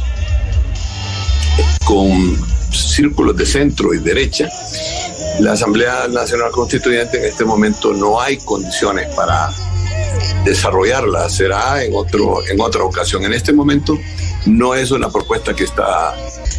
con 1.84 2.36
círculos 2.72 3.36
de 3.36 3.46
centro 3.46 3.94
y 3.94 3.98
derecha, 3.98 4.48
la 5.38 5.52
Asamblea 5.52 6.08
Nacional 6.08 6.50
Constituyente 6.50 7.18
en 7.18 7.24
este 7.26 7.44
momento 7.44 7.92
no 7.92 8.20
hay 8.20 8.38
condiciones 8.38 9.14
para 9.14 9.50
desarrollarla, 10.46 11.28
será 11.28 11.82
en, 11.84 11.92
otro, 11.94 12.38
en 12.48 12.60
otra 12.60 12.84
ocasión. 12.84 13.24
En 13.24 13.32
este 13.32 13.52
momento 13.52 13.98
no 14.46 14.74
es 14.74 14.92
una 14.92 15.10
propuesta 15.10 15.54
que 15.54 15.64
está 15.64 16.14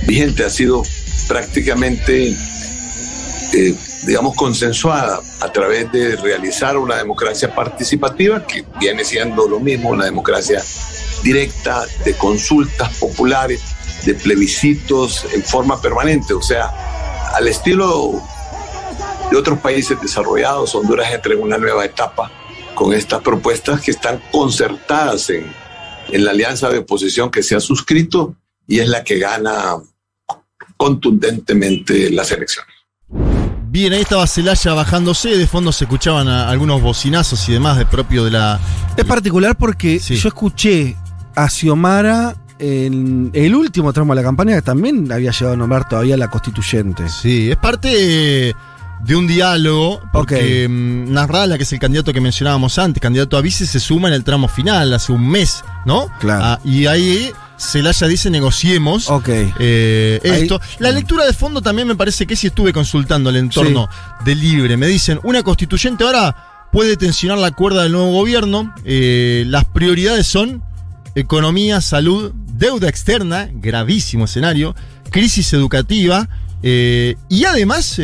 vigente, 0.05 0.43
ha 0.43 0.49
sido 0.49 0.83
prácticamente 1.27 2.35
eh, 3.53 3.75
digamos, 4.05 4.35
consensuada 4.35 5.21
a 5.39 5.51
través 5.51 5.91
de 5.91 6.17
realizar 6.17 6.77
una 6.77 6.97
democracia 6.97 7.55
participativa, 7.55 8.45
que 8.45 8.65
viene 8.79 9.05
siendo 9.05 9.47
lo 9.47 9.59
mismo, 9.59 9.89
una 9.89 10.05
democracia 10.05 10.61
directa, 11.23 11.85
de 12.03 12.13
consultas 12.13 12.97
populares, 12.97 13.61
de 14.05 14.13
plebiscitos 14.13 15.25
en 15.33 15.43
forma 15.43 15.81
permanente, 15.81 16.33
o 16.33 16.41
sea, 16.41 16.71
al 17.33 17.47
estilo 17.47 18.21
de 19.31 19.37
otros 19.37 19.59
países 19.59 19.99
desarrollados, 20.01 20.75
Honduras 20.75 21.11
entra 21.11 21.33
en 21.33 21.41
una 21.41 21.57
nueva 21.57 21.83
etapa 21.85 22.31
con 22.77 22.93
estas 22.93 23.21
propuestas 23.23 23.81
que 23.81 23.89
están 23.89 24.21
concertadas 24.31 25.31
en, 25.31 25.51
en 26.11 26.23
la 26.23 26.29
alianza 26.31 26.69
de 26.69 26.77
oposición 26.77 27.31
que 27.31 27.41
se 27.41 27.55
ha 27.55 27.59
suscrito 27.59 28.35
y 28.67 28.77
es 28.79 28.87
la 28.87 29.03
que 29.03 29.17
gana 29.17 29.77
contundentemente 30.77 32.11
las 32.11 32.31
elecciones. 32.31 32.71
Bien, 33.69 33.93
ahí 33.93 34.01
estaba 34.01 34.25
Celaya 34.27 34.73
bajándose, 34.73 35.29
de 35.37 35.47
fondo 35.47 35.71
se 35.71 35.85
escuchaban 35.85 36.27
a- 36.27 36.49
algunos 36.49 36.81
bocinazos 36.81 37.47
y 37.49 37.53
demás 37.53 37.77
de 37.77 37.85
propio 37.85 38.23
de 38.23 38.31
la... 38.31 38.59
Es 38.95 39.05
particular 39.05 39.57
porque 39.57 39.99
Sí. 39.99 40.15
yo 40.15 40.27
escuché 40.29 40.95
a 41.35 41.49
Xiomara 41.49 42.35
en 42.59 43.29
el 43.33 43.55
último 43.55 43.91
tramo 43.91 44.13
de 44.13 44.21
la 44.21 44.23
campaña 44.23 44.55
que 44.55 44.61
también 44.61 45.11
había 45.11 45.31
llegado 45.31 45.53
a 45.53 45.57
nombrar 45.57 45.87
todavía 45.89 46.15
la 46.17 46.29
constituyente. 46.29 47.09
Sí, 47.09 47.49
es 47.51 47.57
parte 47.57 48.49
eh, 48.49 48.53
de 49.03 49.15
un 49.15 49.27
diálogo, 49.27 50.01
porque 50.11 50.65
Ok. 50.65 50.71
mm, 50.71 51.13
Nasralla, 51.13 51.57
que 51.57 51.63
es 51.63 51.73
el 51.73 51.79
candidato 51.79 52.11
que 52.13 52.21
mencionábamos 52.21 52.77
antes, 52.79 53.01
candidato 53.01 53.37
a 53.37 53.41
vice, 53.41 53.65
se 53.67 53.79
suma 53.79 54.07
en 54.07 54.13
el 54.15 54.23
tramo 54.23 54.47
final, 54.47 54.93
hace 54.93 55.11
un 55.11 55.27
mes, 55.29 55.63
¿no? 55.85 56.07
Claro. 56.19 56.43
Ah, 56.43 56.59
y 56.63 56.87
ahí 56.87 57.31
Celaya 57.57 58.07
dice 58.07 58.29
negociemos. 58.29 59.09
Ok. 59.09 59.29
eh, 59.59 60.19
Ahí- 60.23 60.41
esto. 60.43 60.59
La 60.79 60.91
lectura 60.91 61.25
de 61.25 61.33
fondo 61.33 61.61
también 61.61 61.87
me 61.87 61.95
parece 61.95 62.25
que 62.27 62.35
sí 62.35 62.47
estuve 62.47 62.73
consultando 62.73 63.29
el 63.29 63.37
entorno 63.37 63.87
de 64.25 64.35
Libre. 64.35 64.77
Me 64.77 64.87
dicen, 64.87 65.19
una 65.23 65.41
constituyente 65.43 66.03
ahora 66.03 66.67
puede 66.71 66.97
tensionar 66.97 67.37
la 67.37 67.51
cuerda 67.51 67.83
del 67.83 67.93
nuevo 67.93 68.11
gobierno. 68.11 68.73
eh, 68.83 69.43
las 69.47 69.65
prioridades 69.65 70.27
son 70.27 70.61
economía, 71.15 71.81
salud, 71.81 72.31
deuda 72.35 72.89
externa, 72.89 73.49
gravísimo 73.53 74.25
escenario, 74.25 74.75
crisis 75.09 75.51
educativa 75.53 76.27
eh, 76.61 77.15
y 77.29 77.45
además 77.45 77.95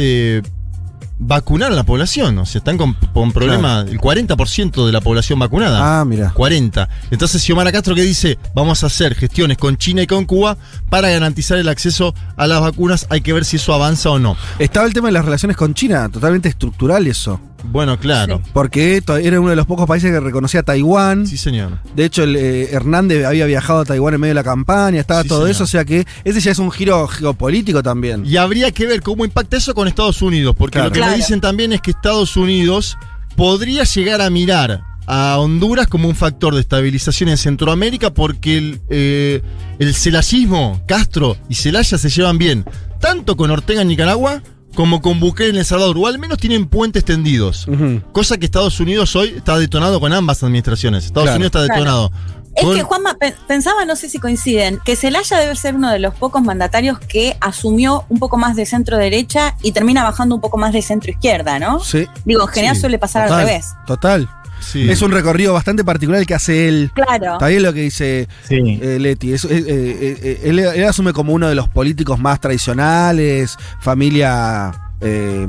vacunar 1.19 1.71
a 1.71 1.75
la 1.75 1.83
población. 1.83 2.37
O 2.37 2.45
sea, 2.45 2.59
están 2.59 2.77
con, 2.77 2.93
con 3.13 3.31
problemas, 3.31 3.87
el 3.87 3.99
40% 3.99 4.85
de 4.85 4.91
la 4.91 5.01
población 5.01 5.39
vacunada. 5.39 5.99
Ah, 5.99 6.05
mira. 6.05 6.31
40. 6.31 6.89
Entonces 7.11 7.41
Xiomara 7.41 7.71
Castro 7.71 7.95
que 7.95 8.01
dice, 8.01 8.37
vamos 8.53 8.83
a 8.83 8.87
hacer 8.87 9.15
gestiones 9.15 9.57
con 9.57 9.77
China 9.77 10.01
y 10.01 10.07
con 10.07 10.25
Cuba 10.25 10.57
para 10.89 11.09
garantizar 11.09 11.57
el 11.57 11.69
acceso 11.69 12.13
a 12.37 12.47
las 12.47 12.61
vacunas, 12.61 13.07
hay 13.09 13.21
que 13.21 13.33
ver 13.33 13.45
si 13.45 13.57
eso 13.57 13.73
avanza 13.73 14.09
o 14.09 14.19
no. 14.19 14.35
Estaba 14.59 14.85
el 14.85 14.93
tema 14.93 15.07
de 15.07 15.13
las 15.13 15.25
relaciones 15.25 15.57
con 15.57 15.73
China, 15.73 16.09
totalmente 16.09 16.49
estructural 16.49 17.07
eso. 17.07 17.39
Bueno, 17.63 17.97
claro. 17.99 18.41
Porque 18.53 19.01
to- 19.01 19.17
era 19.17 19.39
uno 19.39 19.49
de 19.49 19.55
los 19.55 19.65
pocos 19.65 19.87
países 19.87 20.11
que 20.11 20.19
reconocía 20.19 20.59
a 20.59 20.63
Taiwán. 20.63 21.25
Sí, 21.25 21.37
señor. 21.37 21.79
De 21.95 22.05
hecho, 22.05 22.23
el, 22.23 22.35
eh, 22.35 22.69
Hernández 22.71 23.25
había 23.25 23.45
viajado 23.45 23.79
a 23.79 23.85
Taiwán 23.85 24.13
en 24.15 24.21
medio 24.21 24.31
de 24.31 24.35
la 24.35 24.43
campaña, 24.43 24.99
estaba 24.99 25.23
Sí, 25.23 25.27
todo 25.29 25.39
señor. 25.39 25.51
eso, 25.51 25.63
o 25.63 25.67
sea 25.67 25.85
que 25.85 26.05
ese 26.23 26.39
ya 26.39 26.51
es 26.51 26.59
un 26.59 26.71
giro 26.71 27.07
geopolítico 27.07 27.81
también. 27.81 28.25
Y 28.25 28.37
habría 28.37 28.71
que 28.71 28.85
ver 28.85 29.01
cómo 29.01 29.25
impacta 29.25 29.57
eso 29.57 29.73
con 29.73 29.87
Estados 29.87 30.21
Unidos, 30.21 30.55
porque 30.57 30.73
Claro. 30.73 30.89
lo 30.89 30.93
que 30.93 30.99
Claro. 30.99 31.11
me 31.13 31.17
dicen 31.17 31.41
también 31.41 31.73
es 31.73 31.81
que 31.81 31.91
Estados 31.91 32.35
Unidos 32.37 32.97
podría 33.35 33.83
llegar 33.83 34.21
a 34.21 34.29
mirar 34.29 34.83
a 35.07 35.37
Honduras 35.39 35.87
como 35.87 36.07
un 36.07 36.15
factor 36.15 36.53
de 36.55 36.61
estabilización 36.61 37.29
en 37.29 37.37
Centroamérica 37.37 38.13
porque 38.13 38.57
el, 38.57 38.81
eh, 38.89 39.41
el 39.79 39.93
celayismo, 39.95 40.81
Castro 40.87 41.35
y 41.49 41.55
Celaya 41.55 41.97
se 41.97 42.09
llevan 42.09 42.37
bien, 42.37 42.63
tanto 43.01 43.35
con 43.35 43.51
Ortega 43.51 43.81
en 43.81 43.89
Nicaragua 43.89 44.41
como 44.75 45.01
con 45.01 45.19
Bukele 45.19 45.49
en 45.51 45.55
El 45.57 45.65
Salvador, 45.65 45.97
o 45.97 46.07
al 46.07 46.19
menos 46.19 46.37
tienen 46.37 46.65
puentes 46.67 47.05
tendidos. 47.05 47.67
Cosa 48.11 48.37
que 48.37 48.45
Estados 48.45 48.79
Unidos 48.79 49.15
hoy 49.15 49.33
está 49.37 49.57
detonado 49.57 49.99
con 49.99 50.13
ambas 50.13 50.43
administraciones. 50.43 51.05
Estados 51.05 51.25
Claro. 51.27 51.37
Unidos 51.37 51.47
está 51.55 51.65
Claro. 51.65 51.79
detonado. 51.81 52.11
Es 52.55 52.67
que 52.67 52.83
Juanma, 52.83 53.15
pe- 53.15 53.33
pensaba, 53.47 53.83
no 53.83 53.95
sé 53.95 54.09
si 54.09 54.19
coinciden, 54.19 54.79
que 54.85 54.95
Celaya 54.95 55.39
debe 55.39 55.55
ser 55.55 55.73
uno 55.73 55.89
de 55.89 55.97
los 55.97 56.13
pocos 56.13 56.43
mandatarios 56.43 56.99
que 56.99 57.35
asumió 57.41 58.05
un 58.09 58.19
poco 58.19 58.37
más 58.37 58.55
de 58.55 58.67
centro 58.67 58.95
derecha 58.99 59.55
y 59.63 59.71
termina 59.71 60.03
bajando 60.03 60.35
un 60.35 60.41
poco 60.41 60.57
más 60.59 60.71
de 60.71 60.83
centro 60.83 61.09
izquierda, 61.09 61.57
¿no? 61.57 61.79
Sí. 61.79 62.05
Digo, 62.25 62.43
en 62.43 62.47
general 62.49 62.75
Sí, 62.75 62.81
suele 62.81 62.99
pasar 62.99 63.23
total, 63.27 63.39
al 63.39 63.47
revés. 63.47 63.65
Total. 63.87 64.29
Sí. 64.63 64.89
Es 64.89 65.01
un 65.01 65.11
recorrido 65.11 65.53
bastante 65.53 65.83
particular 65.83 66.19
el 66.21 66.25
que 66.27 66.33
hace 66.35 66.67
él. 66.67 66.91
Claro. 66.93 67.33
Está 67.33 67.47
bien 67.47 67.63
lo 67.63 67.73
que 67.73 67.81
dice 67.81 68.27
Sí. 68.47 68.79
eh, 68.81 68.97
Leti. 68.99 69.33
Es- 69.33 69.45
eh, 69.45 69.49
eh, 69.67 70.17
eh, 70.23 70.41
él, 70.45 70.59
él 70.59 70.83
asume 70.85 71.13
como 71.13 71.33
uno 71.33 71.47
de 71.47 71.55
los 71.55 71.69
políticos 71.69 72.19
más 72.19 72.39
tradicionales, 72.39 73.57
familia 73.79 74.71
eh, 75.01 75.45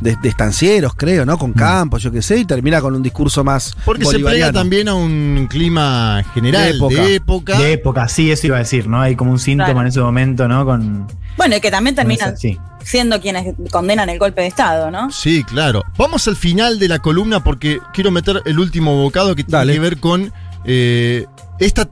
de, 0.00 0.16
de 0.20 0.28
estancieros, 0.28 0.94
creo, 0.96 1.24
¿no? 1.24 1.38
Con 1.38 1.52
campos, 1.52 2.02
yo 2.02 2.10
qué 2.10 2.20
sé, 2.20 2.38
y 2.38 2.44
termina 2.44 2.80
con 2.80 2.94
un 2.96 3.02
discurso 3.02 3.44
más 3.44 3.76
Porque 3.84 4.04
se 4.04 4.18
pega 4.18 4.50
también 4.50 4.88
a 4.88 4.94
un 4.94 5.46
clima 5.48 6.24
general, 6.34 6.64
De 6.64 6.76
época. 6.76 6.94
de 6.96 7.14
época. 7.14 7.58
De 7.58 7.72
época, 7.74 8.08
sí, 8.08 8.32
eso 8.32 8.48
iba 8.48 8.56
a 8.56 8.60
decir, 8.60 8.88
¿no? 8.88 9.00
Hay 9.00 9.14
como 9.14 9.30
un 9.30 9.38
síntoma 9.38 9.66
Claro. 9.68 9.80
en 9.82 9.86
ese 9.86 10.00
momento, 10.00 10.48
¿no? 10.48 10.64
Con. 10.64 11.06
Bueno, 11.36 11.56
y 11.56 11.60
que 11.60 11.70
también 11.70 11.94
terminan 11.94 12.36
sí. 12.36 12.58
siendo 12.84 13.20
quienes 13.20 13.54
condenan 13.70 14.08
el 14.08 14.18
golpe 14.18 14.42
de 14.42 14.48
Estado, 14.48 14.90
¿no? 14.90 15.10
Sí, 15.10 15.44
claro. 15.44 15.82
Vamos 15.96 16.28
al 16.28 16.36
final 16.36 16.78
de 16.78 16.88
la 16.88 16.98
columna 16.98 17.42
porque 17.42 17.78
quiero 17.92 18.10
meter 18.10 18.42
el 18.44 18.58
último 18.58 18.96
bocado 19.02 19.34
que 19.34 19.44
tiene 19.44 19.58
Dale. 19.58 19.72
que 19.74 19.80
ver 19.80 19.98
con 19.98 20.32
eh, 20.64 21.26
esta. 21.58 21.88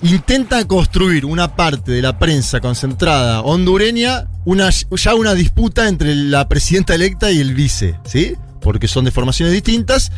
Intenta 0.00 0.64
construir 0.64 1.24
una 1.24 1.56
parte 1.56 1.90
de 1.90 2.00
la 2.02 2.20
prensa 2.20 2.60
concentrada 2.60 3.40
hondureña, 3.40 4.28
una, 4.44 4.70
ya 4.70 5.14
una 5.16 5.34
disputa 5.34 5.88
entre 5.88 6.14
la 6.14 6.48
presidenta 6.48 6.94
electa 6.94 7.32
y 7.32 7.40
el 7.40 7.52
vice, 7.52 7.98
¿sí? 8.04 8.36
Porque 8.60 8.86
son 8.86 9.06
de 9.06 9.10
formaciones 9.10 9.52
distintas. 9.52 10.12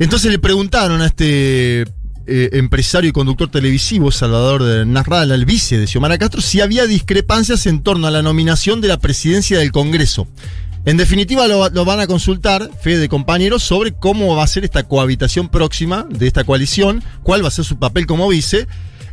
Entonces 0.00 0.32
le 0.32 0.40
preguntaron 0.40 1.00
a 1.02 1.06
este 1.06 1.84
eh, 2.26 2.50
empresario 2.52 3.10
y 3.10 3.12
conductor 3.12 3.50
televisivo, 3.50 4.10
Salvador 4.10 4.86
Narral, 4.86 5.32
al 5.32 5.44
vice 5.44 5.78
de 5.78 5.86
Xiomara 5.86 6.18
Castro, 6.18 6.40
si 6.40 6.60
había 6.60 6.86
discrepancias 6.86 7.66
en 7.66 7.82
torno 7.82 8.06
a 8.06 8.10
la 8.10 8.22
nominación 8.22 8.80
de 8.80 8.88
la 8.88 8.98
presidencia 8.98 9.58
del 9.58 9.72
Congreso. 9.72 10.28
En 10.84 10.96
definitiva, 10.96 11.46
lo, 11.46 11.84
van 11.84 12.00
a 12.00 12.08
consultar, 12.08 12.68
fe 12.80 12.98
de 12.98 13.08
compañeros, 13.08 13.62
sobre 13.62 13.92
cómo 13.92 14.34
va 14.34 14.42
a 14.42 14.48
ser 14.48 14.64
esta 14.64 14.82
cohabitación 14.82 15.48
próxima 15.48 16.06
de 16.10 16.26
esta 16.26 16.42
coalición, 16.42 17.04
cuál 17.22 17.44
va 17.44 17.48
a 17.48 17.52
ser 17.52 17.64
su 17.64 17.78
papel 17.78 18.06
como 18.06 18.28
vice. 18.28 18.66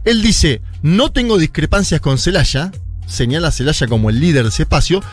Él 0.04 0.24
dice, 0.24 0.62
no 0.82 1.12
tengo 1.12 1.38
discrepancias 1.38 2.02
con 2.02 2.18
Celaya, 2.18 2.72
señala 3.06 3.52
Celaya 3.52 3.86
como 3.86 4.10
el 4.10 4.20
líder 4.20 4.44
de 4.44 4.50
ese 4.50 4.64
espacio, 4.64 5.04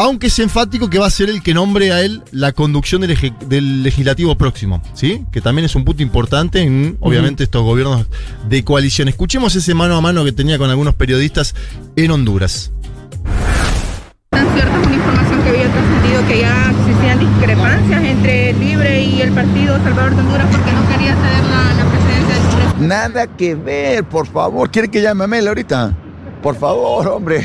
Aunque 0.00 0.28
es 0.28 0.38
enfático 0.38 0.88
que 0.88 1.00
va 1.00 1.06
a 1.06 1.10
ser 1.10 1.28
el 1.28 1.42
que 1.42 1.52
nombre 1.52 1.90
a 1.92 2.00
él 2.02 2.22
la 2.30 2.52
conducción 2.52 3.00
del, 3.00 3.10
eje- 3.16 3.36
del 3.48 3.82
legislativo 3.82 4.36
próximo, 4.38 4.80
¿sí? 4.94 5.24
Que 5.32 5.40
también 5.40 5.64
es 5.66 5.74
un 5.74 5.84
punto 5.84 6.04
importante 6.04 6.60
en, 6.62 6.96
obviamente, 7.00 7.42
estos 7.42 7.64
gobiernos 7.64 8.06
de 8.48 8.62
coalición. 8.62 9.08
Escuchemos 9.08 9.56
ese 9.56 9.74
mano 9.74 9.96
a 9.96 10.00
mano 10.00 10.24
que 10.24 10.30
tenía 10.30 10.56
con 10.56 10.70
algunos 10.70 10.94
periodistas 10.94 11.54
en 11.96 12.12
Honduras. 12.12 12.70
tan 14.30 14.46
cierta 14.54 14.78
una 14.78 14.94
información 14.94 15.42
que 15.42 15.48
había 15.48 15.72
trascendido 15.72 16.28
que 16.28 16.40
ya 16.42 16.70
existían 16.70 17.18
discrepancias 17.18 18.04
entre 18.04 18.52
Libre 18.52 19.02
y 19.02 19.20
el 19.20 19.32
partido 19.32 19.76
Salvador 19.82 20.14
de 20.14 20.20
Honduras 20.20 20.46
porque 20.52 20.72
no 20.72 20.88
quería 20.88 21.14
ceder 21.16 21.44
la, 21.44 21.74
la 21.74 21.90
presidencia 21.90 22.34
del 22.34 22.42
Congreso. 22.44 22.76
Nada 22.78 23.26
que 23.26 23.54
ver, 23.56 24.04
por 24.04 24.28
favor. 24.28 24.70
¿Quiere 24.70 24.88
que 24.88 25.02
llame 25.02 25.24
a 25.24 25.26
Mel 25.26 25.48
ahorita? 25.48 25.92
Por 26.40 26.54
favor, 26.56 27.08
hombre. 27.08 27.44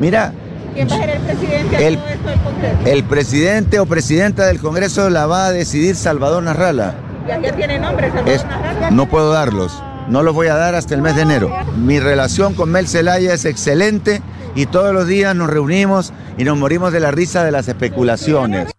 Mira, 0.00 0.32
¿Quién 0.74 0.88
va 0.88 0.94
a 0.94 0.98
ser 0.98 1.10
el 1.10 1.20
presidente 1.22 1.86
El- 1.88 1.94
del 1.96 2.40
Congreso? 2.42 2.78
el 2.86 3.04
presidente 3.04 3.78
o 3.80 3.86
presidenta 3.86 4.46
del 4.46 4.58
Congreso 4.60 5.10
la 5.10 5.26
va 5.26 5.46
a 5.46 5.52
decidir 5.52 5.96
Salvador 5.96 6.42
Narrala. 6.42 6.94
Ya, 7.28 7.38
ya 7.40 7.52
tiene 7.52 7.78
nombre, 7.78 8.08
Salvador 8.08 8.28
Es- 8.30 8.44
Narrala. 8.44 8.90
no 8.90 9.08
puedo 9.08 9.32
darlos. 9.32 9.82
No 10.08 10.22
los 10.22 10.34
voy 10.34 10.48
a 10.48 10.54
dar 10.54 10.74
hasta 10.74 10.94
el 10.94 11.02
mes 11.02 11.14
de 11.14 11.22
enero. 11.22 11.50
Mi 11.76 12.00
relación 12.00 12.54
con 12.54 12.70
Mel 12.70 12.88
Zelaya 12.88 13.32
es 13.34 13.44
excelente 13.44 14.20
y 14.56 14.66
todos 14.66 14.92
los 14.92 15.06
días 15.06 15.34
nos 15.36 15.48
reunimos 15.48 16.12
y 16.36 16.44
nos 16.44 16.58
morimos 16.58 16.92
de 16.92 17.00
la 17.00 17.10
risa 17.12 17.44
de 17.44 17.52
las 17.52 17.68
especulaciones. 17.68 18.72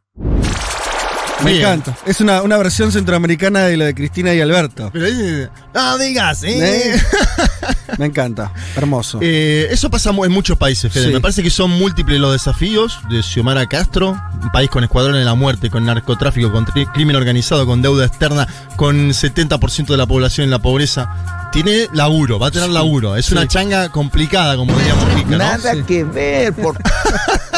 Me 1.43 1.51
Bien. 1.53 1.63
encanta. 1.63 1.97
Es 2.05 2.21
una, 2.21 2.41
una 2.41 2.57
versión 2.57 2.91
centroamericana 2.91 3.61
de 3.61 3.77
lo 3.77 3.85
de 3.85 3.93
Cristina 3.93 4.33
y 4.33 4.41
Alberto. 4.41 4.89
Pero 4.93 5.05
ahí, 5.05 5.47
no 5.73 5.97
digas, 5.97 6.43
¿eh? 6.43 6.93
¿Eh? 6.95 7.01
Me 7.97 8.05
encanta. 8.07 8.51
Hermoso. 8.75 9.19
Eh, 9.21 9.67
eso 9.69 9.89
pasa 9.89 10.09
en 10.11 10.31
muchos 10.31 10.57
países, 10.57 10.91
Fede. 10.91 11.07
Sí. 11.07 11.13
Me 11.13 11.19
parece 11.21 11.43
que 11.43 11.49
son 11.49 11.69
múltiples 11.71 12.19
los 12.19 12.31
desafíos 12.31 12.99
de 13.09 13.21
Xiomara 13.21 13.67
Castro, 13.67 14.19
un 14.41 14.51
país 14.51 14.69
con 14.69 14.83
escuadrones 14.83 15.19
de 15.19 15.25
la 15.25 15.35
muerte, 15.35 15.69
con 15.69 15.85
narcotráfico, 15.85 16.51
con 16.51 16.65
crimen 16.65 17.15
organizado, 17.15 17.65
con 17.65 17.81
deuda 17.81 18.05
externa, 18.05 18.47
con 18.77 19.09
70% 19.09 19.87
de 19.87 19.97
la 19.97 20.05
población 20.07 20.45
en 20.45 20.51
la 20.51 20.59
pobreza. 20.59 21.49
Tiene 21.51 21.87
laburo, 21.93 22.39
va 22.39 22.47
a 22.47 22.51
tener 22.51 22.69
laburo. 22.69 23.15
Es 23.15 23.27
Sí. 23.27 23.33
una 23.33 23.47
changa 23.47 23.89
complicada, 23.89 24.55
como 24.55 24.75
diríamos. 24.75 25.03
Nada 25.29 25.73
Sí. 25.73 25.83
que 25.83 26.03
ver, 26.03 26.53
por 26.53 26.75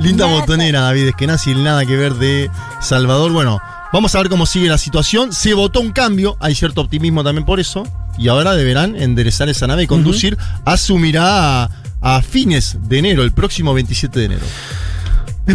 Linda 0.00 0.24
botonera, 0.26 0.80
David, 0.80 1.08
es 1.08 1.14
que 1.14 1.26
nazi 1.26 1.54
nada 1.54 1.84
que 1.84 1.94
ver 1.94 2.14
de 2.14 2.50
Salvador. 2.80 3.32
Bueno, 3.32 3.60
vamos 3.92 4.14
a 4.14 4.18
ver 4.18 4.30
cómo 4.30 4.46
sigue 4.46 4.68
la 4.68 4.78
situación. 4.78 5.32
Se 5.32 5.52
votó 5.52 5.80
un 5.80 5.92
cambio, 5.92 6.38
hay 6.40 6.54
cierto 6.54 6.80
optimismo 6.80 7.22
también 7.22 7.44
por 7.44 7.60
eso. 7.60 7.84
Y 8.18 8.28
ahora 8.28 8.54
deberán 8.54 8.96
enderezar 8.96 9.48
esa 9.50 9.66
nave 9.66 9.82
y 9.82 9.86
conducir. 9.86 10.38
Asumirá 10.64 11.64
a, 11.64 11.70
a 12.00 12.22
fines 12.22 12.78
de 12.88 12.98
enero, 12.98 13.22
el 13.22 13.32
próximo 13.32 13.74
27 13.74 14.18
de 14.18 14.24
enero. 14.24 14.46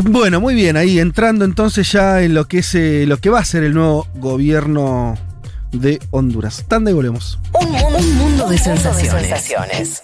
Bueno, 0.04 0.40
muy 0.40 0.56
bien, 0.56 0.78
ahí 0.78 1.00
entrando 1.00 1.46
entonces 1.46 1.92
ya 1.92 2.22
en 2.22 2.34
lo 2.34 2.48
que 2.48 2.60
es 2.60 2.76
eh, 2.76 3.06
lo 3.08 3.18
que 3.18 3.30
va 3.30 3.40
a 3.40 3.46
ser 3.46 3.64
el 3.64 3.74
nuevo 3.74 4.08
gobierno 4.16 5.18
de 5.72 6.00
Honduras. 6.12 6.66
Tanda 6.68 6.92
y 6.92 6.94
volvemos. 6.94 7.40
Un 7.54 7.72
mundo, 7.72 7.98
un 7.98 8.16
mundo 8.16 8.48
de 8.50 8.58
sensaciones. 8.58 10.04